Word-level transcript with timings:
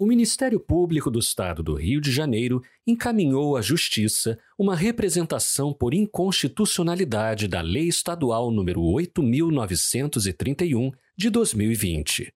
o 0.00 0.06
Ministério 0.06 0.58
Público 0.58 1.10
do 1.10 1.18
Estado 1.18 1.62
do 1.62 1.74
Rio 1.74 2.00
de 2.00 2.10
Janeiro 2.10 2.62
encaminhou 2.86 3.54
à 3.54 3.60
Justiça 3.60 4.38
uma 4.58 4.74
representação 4.74 5.74
por 5.74 5.92
inconstitucionalidade 5.92 7.46
da 7.46 7.60
Lei 7.60 7.86
Estadual 7.86 8.50
nº 8.50 8.76
8.931 8.76 10.90
de 11.14 11.28
2020. 11.28 12.32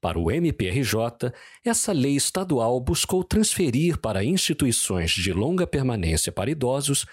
Para 0.00 0.18
o 0.18 0.28
MPRJ, 0.28 1.32
essa 1.64 1.92
lei 1.92 2.16
estadual 2.16 2.80
buscou 2.80 3.22
transferir 3.22 3.98
para 3.98 4.24
instituições 4.24 5.12
de 5.12 5.32
longa 5.32 5.68
permanência 5.68 6.32
para 6.32 6.50
idosos 6.50 7.06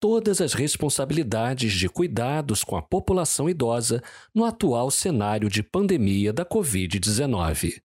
todas 0.00 0.40
as 0.40 0.54
responsabilidades 0.54 1.74
de 1.74 1.90
cuidados 1.90 2.64
com 2.64 2.74
a 2.74 2.80
população 2.80 3.50
idosa 3.50 4.02
no 4.34 4.46
atual 4.46 4.90
cenário 4.90 5.50
de 5.50 5.62
pandemia 5.62 6.32
da 6.32 6.46
Covid-19. 6.46 7.82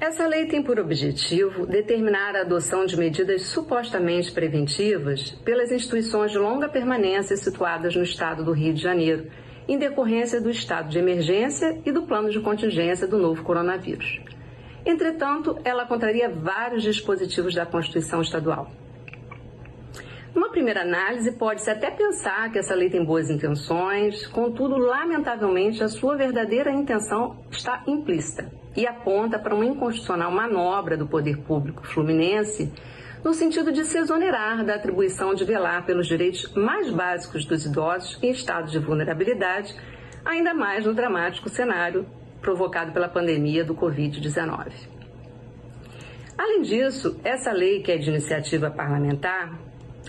Essa 0.00 0.28
lei 0.28 0.46
tem 0.46 0.62
por 0.62 0.78
objetivo 0.78 1.66
determinar 1.66 2.36
a 2.36 2.42
adoção 2.42 2.86
de 2.86 2.96
medidas 2.96 3.46
supostamente 3.48 4.30
preventivas 4.30 5.32
pelas 5.44 5.72
instituições 5.72 6.30
de 6.30 6.38
longa 6.38 6.68
permanência 6.68 7.36
situadas 7.36 7.96
no 7.96 8.04
estado 8.04 8.44
do 8.44 8.52
Rio 8.52 8.72
de 8.72 8.80
Janeiro, 8.80 9.28
em 9.66 9.76
decorrência 9.76 10.40
do 10.40 10.50
estado 10.50 10.88
de 10.88 11.00
emergência 11.00 11.80
e 11.84 11.90
do 11.90 12.02
plano 12.02 12.30
de 12.30 12.38
contingência 12.38 13.08
do 13.08 13.18
novo 13.18 13.42
coronavírus. 13.42 14.20
Entretanto, 14.86 15.58
ela 15.64 15.84
contraria 15.84 16.30
vários 16.30 16.84
dispositivos 16.84 17.56
da 17.56 17.66
Constituição 17.66 18.22
Estadual. 18.22 18.70
Numa 20.34 20.50
primeira 20.50 20.82
análise, 20.82 21.32
pode-se 21.32 21.70
até 21.70 21.90
pensar 21.90 22.50
que 22.52 22.58
essa 22.58 22.74
lei 22.74 22.90
tem 22.90 23.04
boas 23.04 23.30
intenções, 23.30 24.26
contudo, 24.26 24.76
lamentavelmente, 24.76 25.82
a 25.82 25.88
sua 25.88 26.16
verdadeira 26.16 26.70
intenção 26.70 27.38
está 27.50 27.82
implícita 27.86 28.50
e 28.76 28.86
aponta 28.86 29.38
para 29.38 29.54
uma 29.54 29.64
inconstitucional 29.64 30.30
manobra 30.30 30.96
do 30.96 31.06
poder 31.06 31.38
público 31.38 31.86
fluminense 31.86 32.72
no 33.24 33.34
sentido 33.34 33.72
de 33.72 33.84
se 33.84 33.98
exonerar 33.98 34.64
da 34.64 34.76
atribuição 34.76 35.34
de 35.34 35.44
velar 35.44 35.84
pelos 35.84 36.06
direitos 36.06 36.52
mais 36.54 36.90
básicos 36.90 37.44
dos 37.44 37.64
idosos 37.66 38.18
em 38.22 38.30
estado 38.30 38.70
de 38.70 38.78
vulnerabilidade, 38.78 39.74
ainda 40.24 40.54
mais 40.54 40.84
no 40.84 40.94
dramático 40.94 41.48
cenário 41.48 42.06
provocado 42.40 42.92
pela 42.92 43.08
pandemia 43.08 43.64
do 43.64 43.74
Covid-19. 43.74 44.70
Além 46.36 46.62
disso, 46.62 47.18
essa 47.24 47.50
lei, 47.50 47.82
que 47.82 47.90
é 47.90 47.98
de 47.98 48.08
iniciativa 48.08 48.70
parlamentar, 48.70 49.58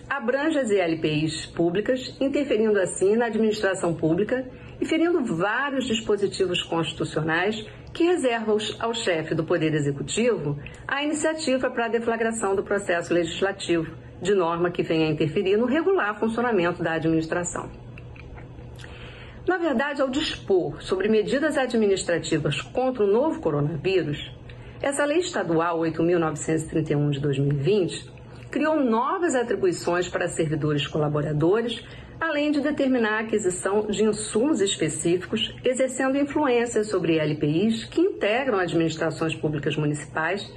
abrange 0.09 0.59
as 0.59 0.69
ELPIs 0.69 1.45
públicas, 1.47 2.15
interferindo 2.19 2.79
assim 2.79 3.15
na 3.15 3.25
administração 3.25 3.93
pública 3.93 4.45
e 4.79 4.85
ferindo 4.85 5.23
vários 5.35 5.85
dispositivos 5.85 6.61
constitucionais 6.63 7.65
que 7.93 8.03
reserva 8.03 8.55
ao 8.79 8.93
chefe 8.93 9.33
do 9.33 9.43
Poder 9.43 9.73
Executivo 9.73 10.59
a 10.87 11.03
iniciativa 11.03 11.69
para 11.69 11.85
a 11.85 11.89
deflagração 11.89 12.55
do 12.55 12.63
processo 12.63 13.13
legislativo, 13.13 13.95
de 14.21 14.33
norma 14.33 14.69
que 14.69 14.83
venha 14.83 15.07
a 15.07 15.11
interferir 15.11 15.57
no 15.57 15.65
regular 15.65 16.19
funcionamento 16.19 16.83
da 16.83 16.93
administração. 16.93 17.69
Na 19.47 19.57
verdade, 19.57 20.01
ao 20.01 20.09
dispor 20.09 20.81
sobre 20.81 21.07
medidas 21.07 21.57
administrativas 21.57 22.61
contra 22.61 23.03
o 23.03 23.07
novo 23.07 23.39
coronavírus, 23.39 24.31
essa 24.81 25.03
Lei 25.03 25.17
Estadual 25.17 25.79
8.931 25.79 27.09
de 27.09 27.19
2020 27.19 28.18
criou 28.51 28.83
novas 28.83 29.35
atribuições 29.35 30.07
para 30.07 30.27
servidores 30.27 30.87
colaboradores 30.87 31.83
além 32.19 32.51
de 32.51 32.59
determinar 32.59 33.17
a 33.17 33.19
aquisição 33.19 33.87
de 33.87 34.03
insumos 34.03 34.59
específicos, 34.59 35.55
exercendo 35.63 36.17
influência 36.17 36.83
sobre 36.83 37.17
LPIs 37.17 37.85
que 37.85 38.01
integram 38.01 38.59
administrações 38.59 39.33
públicas 39.33 39.77
municipais 39.77 40.51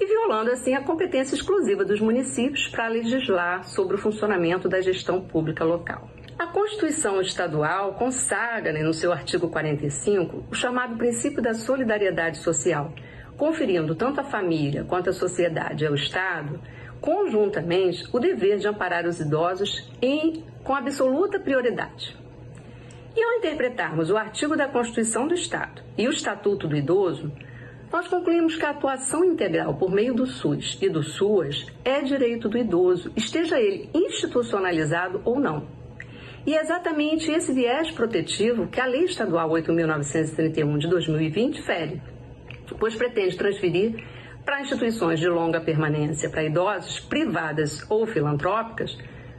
e 0.00 0.06
violando 0.06 0.50
assim 0.50 0.74
a 0.74 0.82
competência 0.82 1.36
exclusiva 1.36 1.84
dos 1.84 2.00
municípios 2.00 2.66
para 2.66 2.88
legislar 2.88 3.62
sobre 3.64 3.94
o 3.94 3.98
funcionamento 3.98 4.68
da 4.68 4.80
gestão 4.80 5.20
pública 5.20 5.64
local. 5.64 6.10
A 6.36 6.48
Constituição 6.48 7.20
Estadual 7.20 7.94
consagra, 7.94 8.72
né, 8.72 8.82
no 8.82 8.92
seu 8.92 9.12
artigo 9.12 9.48
45, 9.48 10.46
o 10.50 10.54
chamado 10.54 10.96
princípio 10.96 11.40
da 11.40 11.54
solidariedade 11.54 12.38
social, 12.38 12.92
conferindo 13.36 13.94
tanto 13.94 14.20
à 14.20 14.24
família 14.24 14.82
quanto 14.82 15.10
à 15.10 15.12
sociedade 15.12 15.84
e 15.84 15.86
ao 15.86 15.94
Estado 15.94 16.60
conjuntamente 17.04 18.08
o 18.14 18.18
dever 18.18 18.56
de 18.56 18.66
amparar 18.66 19.06
os 19.06 19.20
idosos 19.20 19.86
em, 20.00 20.42
com 20.64 20.74
absoluta 20.74 21.38
prioridade. 21.38 22.16
E 23.14 23.22
ao 23.22 23.32
interpretarmos 23.34 24.10
o 24.10 24.16
artigo 24.16 24.56
da 24.56 24.66
Constituição 24.66 25.28
do 25.28 25.34
Estado 25.34 25.82
e 25.98 26.08
o 26.08 26.10
Estatuto 26.10 26.66
do 26.66 26.74
Idoso, 26.74 27.30
nós 27.92 28.08
concluímos 28.08 28.56
que 28.56 28.64
a 28.64 28.70
atuação 28.70 29.22
integral 29.22 29.74
por 29.74 29.90
meio 29.90 30.14
do 30.14 30.26
SUS 30.26 30.78
e 30.80 30.88
do 30.88 31.02
SUAS 31.02 31.66
é 31.84 32.00
direito 32.00 32.48
do 32.48 32.56
idoso, 32.56 33.12
esteja 33.14 33.60
ele 33.60 33.90
institucionalizado 33.92 35.20
ou 35.26 35.38
não. 35.38 35.68
E 36.46 36.56
é 36.56 36.60
exatamente 36.62 37.30
esse 37.30 37.52
viés 37.52 37.90
protetivo 37.90 38.66
que 38.66 38.80
a 38.80 38.86
Lei 38.86 39.04
Estadual 39.04 39.50
8.931 39.50 40.78
de 40.78 40.88
2020 40.88 41.62
fere, 41.62 42.02
pois 42.80 42.94
pretende 42.94 43.36
transferir 43.36 44.02
para 44.44 44.60
instituições 44.60 45.18
de 45.18 45.28
longa 45.28 45.60
permanência 45.60 46.28
para 46.28 46.44
idosos, 46.44 47.00
privadas 47.00 47.84
ou 47.90 48.06
filantrópicas, 48.06 48.96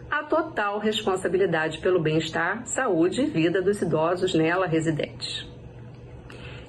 a 0.09 0.23
total 0.23 0.79
responsabilidade 0.79 1.79
pelo 1.79 2.01
bem-estar, 2.01 2.65
saúde 2.65 3.21
e 3.21 3.25
vida 3.25 3.61
dos 3.61 3.81
idosos 3.81 4.33
nela 4.33 4.67
residentes. 4.67 5.47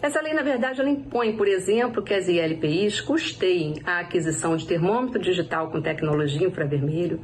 Essa 0.02 0.20
lei, 0.20 0.34
na 0.34 0.42
verdade, 0.42 0.80
ela 0.80 0.90
impõe, 0.90 1.36
por 1.36 1.48
exemplo, 1.48 2.02
que 2.02 2.12
as 2.12 2.28
ILPIs 2.28 3.00
custeiem 3.00 3.82
a 3.84 4.00
aquisição 4.00 4.56
de 4.56 4.66
termômetro 4.66 5.20
digital 5.20 5.70
com 5.70 5.80
tecnologia 5.80 6.46
infravermelho, 6.46 7.20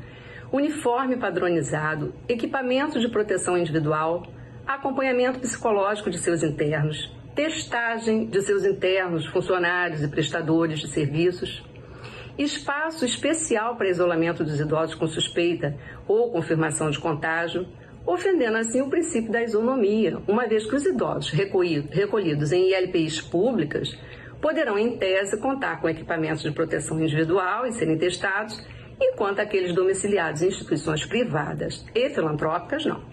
uniforme 0.50 1.16
padronizado, 1.16 2.14
equipamento 2.28 2.98
de 2.98 3.08
proteção 3.08 3.56
individual, 3.56 4.22
acompanhamento 4.66 5.38
psicológico 5.40 6.10
de 6.10 6.18
seus 6.18 6.42
internos, 6.42 7.10
testagem 7.34 8.26
de 8.26 8.42
seus 8.42 8.64
internos, 8.64 9.26
funcionários 9.26 10.02
e 10.02 10.08
prestadores 10.08 10.80
de 10.80 10.88
serviços, 10.88 11.62
espaço 12.38 13.04
especial 13.04 13.76
para 13.76 13.88
isolamento 13.88 14.44
dos 14.44 14.58
idosos 14.60 14.94
com 14.94 15.06
suspeita 15.06 15.76
ou 16.06 16.30
confirmação 16.30 16.90
de 16.90 16.98
contágio, 16.98 17.66
ofendendo 18.06 18.56
assim 18.56 18.80
o 18.80 18.90
princípio 18.90 19.30
da 19.30 19.42
isonomia, 19.42 20.18
uma 20.26 20.46
vez 20.46 20.66
que 20.66 20.74
os 20.74 20.84
idosos 20.84 21.30
recolhidos 21.30 22.52
em 22.52 22.70
ILPIs 22.70 23.20
públicas 23.20 23.96
poderão, 24.40 24.76
em 24.78 24.98
tese, 24.98 25.38
contar 25.38 25.80
com 25.80 25.88
equipamentos 25.88 26.42
de 26.42 26.50
proteção 26.50 27.00
individual 27.00 27.64
e 27.66 27.72
serem 27.72 27.96
testados, 27.96 28.60
enquanto 29.00 29.38
aqueles 29.38 29.72
domiciliados 29.74 30.42
em 30.42 30.48
instituições 30.48 31.06
privadas 31.06 31.84
e 31.94 32.10
filantrópicas 32.10 32.84
não. 32.84 33.11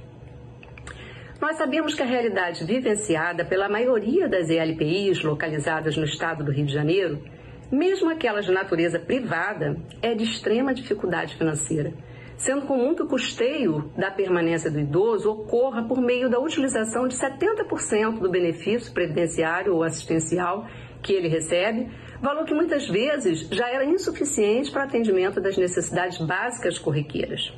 Nós 1.41 1.55
sabemos 1.55 1.93
que 1.93 2.03
a 2.03 2.05
realidade 2.05 2.65
vivenciada 2.65 3.45
pela 3.45 3.69
maioria 3.69 4.27
das 4.27 4.49
ELPIs 4.49 5.23
localizadas 5.23 5.95
no 5.95 6.03
estado 6.03 6.43
do 6.43 6.51
Rio 6.51 6.65
de 6.65 6.73
Janeiro, 6.73 7.23
mesmo 7.71 8.09
aquelas 8.09 8.45
de 8.45 8.51
natureza 8.51 8.99
privada, 8.99 9.77
é 10.01 10.13
de 10.13 10.25
extrema 10.25 10.73
dificuldade 10.73 11.37
financeira, 11.37 11.93
sendo 12.35 12.65
comum 12.65 12.93
que 12.93 13.03
o 13.03 13.07
custeio 13.07 13.89
da 13.95 14.11
permanência 14.11 14.69
do 14.69 14.81
idoso 14.81 15.31
ocorra 15.31 15.81
por 15.83 16.01
meio 16.01 16.29
da 16.29 16.39
utilização 16.39 17.07
de 17.07 17.15
70% 17.15 18.19
do 18.19 18.29
benefício 18.29 18.93
previdenciário 18.93 19.73
ou 19.73 19.83
assistencial 19.83 20.67
que 21.01 21.13
ele 21.13 21.29
recebe, 21.29 21.89
valor 22.21 22.43
que 22.43 22.53
muitas 22.53 22.85
vezes 22.89 23.47
já 23.49 23.69
era 23.69 23.85
insuficiente 23.85 24.69
para 24.69 24.83
atendimento 24.83 25.39
das 25.39 25.57
necessidades 25.57 26.17
básicas 26.19 26.77
corriqueiras. 26.77 27.49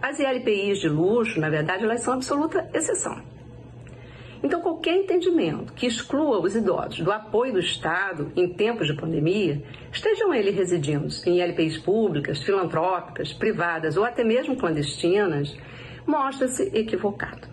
As 0.00 0.18
ILPIs 0.20 0.78
de 0.78 0.88
luxo, 0.88 1.40
na 1.40 1.48
verdade, 1.48 1.84
elas 1.84 2.02
são 2.02 2.14
absoluta 2.14 2.68
exceção. 2.72 3.20
Então, 4.42 4.60
qualquer 4.60 4.94
entendimento 4.94 5.72
que 5.72 5.86
exclua 5.86 6.38
os 6.38 6.54
idosos 6.54 7.00
do 7.00 7.10
apoio 7.10 7.54
do 7.54 7.58
Estado 7.58 8.30
em 8.36 8.52
tempos 8.52 8.86
de 8.86 8.94
pandemia, 8.94 9.60
estejam 9.92 10.32
eles 10.32 10.54
residindo 10.54 11.08
em 11.26 11.40
ILPIs 11.40 11.78
públicas, 11.78 12.40
filantrópicas, 12.42 13.32
privadas 13.32 13.96
ou 13.96 14.04
até 14.04 14.22
mesmo 14.22 14.56
clandestinas, 14.56 15.56
mostra-se 16.06 16.70
equivocado. 16.72 17.48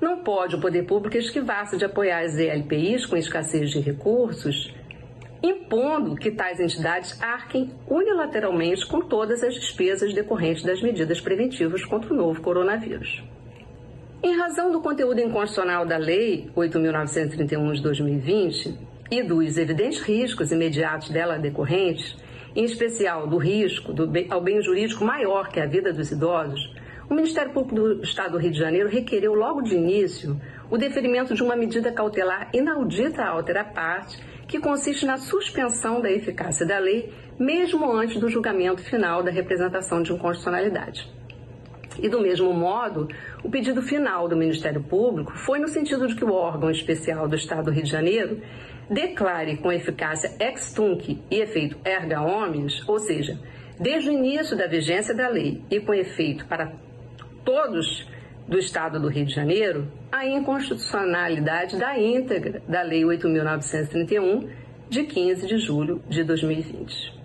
Não 0.00 0.22
pode 0.22 0.54
o 0.54 0.60
poder 0.60 0.84
público 0.84 1.16
esquivar-se 1.16 1.76
de 1.76 1.84
apoiar 1.84 2.20
as 2.20 2.38
ELPIs 2.38 3.04
com 3.04 3.16
escassez 3.16 3.70
de 3.70 3.80
recursos 3.80 4.72
impondo 5.42 6.16
que 6.16 6.30
tais 6.30 6.58
entidades 6.58 7.20
arquem 7.22 7.70
unilateralmente 7.86 8.86
com 8.86 9.00
todas 9.00 9.42
as 9.42 9.54
despesas 9.54 10.12
decorrentes 10.12 10.64
das 10.64 10.82
medidas 10.82 11.20
preventivas 11.20 11.84
contra 11.84 12.12
o 12.12 12.16
novo 12.16 12.40
coronavírus. 12.40 13.22
Em 14.22 14.36
razão 14.36 14.72
do 14.72 14.80
conteúdo 14.80 15.20
inconstitucional 15.20 15.86
da 15.86 15.96
Lei 15.96 16.50
8.931 16.56 17.74
de 17.74 17.82
2020 17.82 18.78
e 19.10 19.22
dos 19.22 19.56
evidentes 19.56 20.00
riscos 20.00 20.50
imediatos 20.50 21.08
dela 21.10 21.38
decorrentes, 21.38 22.16
em 22.56 22.64
especial 22.64 23.28
do 23.28 23.38
risco 23.38 23.92
do 23.92 24.08
bem, 24.08 24.26
ao 24.28 24.40
bem 24.40 24.60
jurídico 24.60 25.04
maior 25.04 25.48
que 25.50 25.60
a 25.60 25.66
vida 25.66 25.92
dos 25.92 26.10
idosos, 26.10 26.74
o 27.08 27.14
Ministério 27.14 27.52
Público 27.52 27.74
do 27.74 28.02
Estado 28.02 28.32
do 28.32 28.38
Rio 28.38 28.50
de 28.50 28.58
Janeiro 28.58 28.88
requereu 28.88 29.34
logo 29.34 29.62
de 29.62 29.74
início 29.74 30.38
o 30.68 30.76
deferimento 30.76 31.34
de 31.34 31.42
uma 31.42 31.56
medida 31.56 31.90
cautelar 31.92 32.50
inaudita 32.52 33.22
à 33.22 33.28
altera 33.28 33.64
parte 33.64 34.18
que 34.48 34.58
consiste 34.58 35.04
na 35.04 35.18
suspensão 35.18 36.00
da 36.00 36.10
eficácia 36.10 36.66
da 36.66 36.78
lei, 36.78 37.12
mesmo 37.38 37.92
antes 37.92 38.18
do 38.18 38.28
julgamento 38.28 38.82
final 38.82 39.22
da 39.22 39.30
representação 39.30 40.02
de 40.02 40.12
inconstitucionalidade. 40.12 41.06
E 42.00 42.08
do 42.08 42.20
mesmo 42.20 42.52
modo, 42.54 43.08
o 43.44 43.50
pedido 43.50 43.82
final 43.82 44.26
do 44.26 44.36
Ministério 44.36 44.82
Público 44.82 45.32
foi 45.36 45.58
no 45.58 45.68
sentido 45.68 46.06
de 46.06 46.14
que 46.14 46.24
o 46.24 46.32
órgão 46.32 46.70
especial 46.70 47.28
do 47.28 47.36
Estado 47.36 47.66
do 47.66 47.70
Rio 47.72 47.82
de 47.82 47.90
Janeiro 47.90 48.40
declare 48.88 49.58
com 49.58 49.70
eficácia 49.70 50.32
ex 50.40 50.72
tunc 50.72 51.20
e 51.30 51.36
efeito 51.36 51.76
erga 51.84 52.22
omnes, 52.22 52.88
ou 52.88 52.98
seja, 52.98 53.38
desde 53.78 54.08
o 54.08 54.12
início 54.12 54.56
da 54.56 54.66
vigência 54.66 55.14
da 55.14 55.28
lei 55.28 55.62
e 55.70 55.78
com 55.78 55.92
efeito 55.92 56.46
para 56.46 56.72
todos 57.44 58.06
do 58.48 58.58
Estado 58.58 58.98
do 58.98 59.08
Rio 59.08 59.26
de 59.26 59.34
Janeiro, 59.34 59.86
a 60.10 60.26
inconstitucionalidade 60.26 61.76
da 61.76 61.98
íntegra 61.98 62.62
da 62.66 62.82
Lei 62.82 63.02
8.931, 63.02 64.48
de 64.88 65.04
15 65.04 65.46
de 65.46 65.58
julho 65.58 66.02
de 66.08 66.24
2020. 66.24 67.17